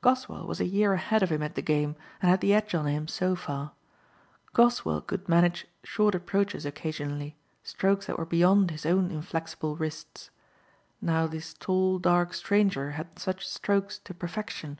Goswell 0.00 0.46
was 0.46 0.60
a 0.62 0.66
year 0.66 0.94
ahead 0.94 1.22
of 1.22 1.30
him 1.30 1.42
at 1.42 1.56
the 1.56 1.60
game 1.60 1.94
and 2.22 2.30
had 2.30 2.40
the 2.40 2.54
edge 2.54 2.74
on 2.74 2.86
him 2.86 3.06
so 3.06 3.36
far. 3.36 3.72
Goswell 4.54 5.02
could 5.02 5.28
manage 5.28 5.66
short 5.82 6.14
approaches 6.14 6.64
occasionally, 6.64 7.36
strokes 7.62 8.06
that 8.06 8.16
were 8.16 8.24
beyond 8.24 8.70
his 8.70 8.86
own 8.86 9.10
inflexible 9.10 9.76
wrists. 9.76 10.30
Now 11.02 11.26
this 11.26 11.52
tall, 11.52 11.98
dark 11.98 12.32
stranger 12.32 12.92
had 12.92 13.18
such 13.18 13.46
strokes 13.46 13.98
to 14.04 14.14
perfection. 14.14 14.78